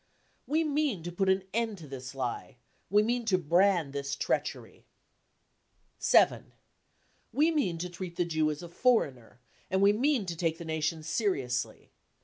We 0.47 0.63
mean 0.63 1.03
to 1.03 1.11
put 1.11 1.29
an 1.29 1.43
end 1.53 1.77
to 1.77 1.87
this 1.87 2.15
lie, 2.15 2.57
we 2.89 3.03
mean 3.03 3.23
to 3.25 3.37
brand 3.37 3.93
this 3.93 4.15
treachery. 4.15 4.87
7. 5.99 6.53
We 7.31 7.51
mean 7.51 7.77
to 7.77 7.87
treat 7.87 8.15
the 8.15 8.25
Jew 8.25 8.49
as 8.49 8.63
a 8.63 8.67
foreigner, 8.69 9.39
and 9.69 9.79
we 9.79 9.93
mean 9.93 10.25
to 10.25 10.35
take 10.35 10.57
Hie 10.57 10.63
nation 10.65 11.03
seriously. 11.03 11.91